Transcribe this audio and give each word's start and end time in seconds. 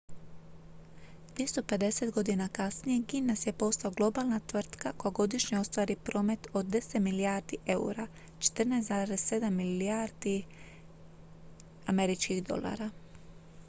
250 1.37 2.11
godina 2.11 2.47
kasnije 2.47 3.03
guinness 3.11 3.47
je 3.47 3.53
postao 3.53 3.91
globalna 3.91 4.39
tvrtka 4.39 4.93
koja 4.97 5.11
godišnje 5.11 5.59
ostvari 5.59 5.95
promet 6.03 6.47
od 6.53 6.65
10 6.65 6.99
milijardi 6.99 7.57
eura 7.65 8.07
14,7 8.41 9.49
milijardi 9.49 10.43
usd 12.29 12.93